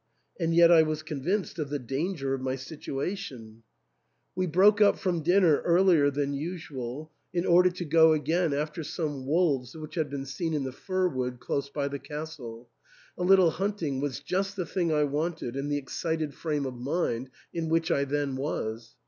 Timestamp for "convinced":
1.03-1.59